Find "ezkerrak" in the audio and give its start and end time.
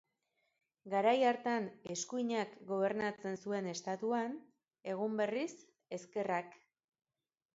5.99-6.57